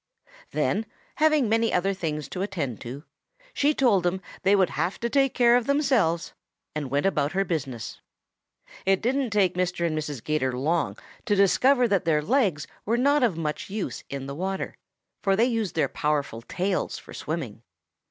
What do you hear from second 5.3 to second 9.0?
care of themselves, and went about her business. "It